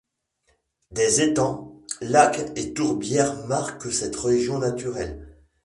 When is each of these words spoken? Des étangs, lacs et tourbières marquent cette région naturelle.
Des 0.89 1.21
étangs, 1.21 1.79
lacs 2.01 2.49
et 2.55 2.73
tourbières 2.73 3.45
marquent 3.45 3.91
cette 3.93 4.15
région 4.15 4.57
naturelle. 4.57 5.37